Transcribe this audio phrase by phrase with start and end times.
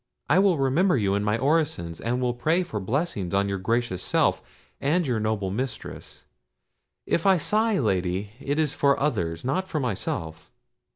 [0.27, 4.01] I will remember you in my orisons, and will pray for blessings on your gracious
[4.01, 4.41] self
[4.81, 6.25] and your noble mistress—if
[7.27, 10.49] I sigh, Lady, it is for others, not for myself."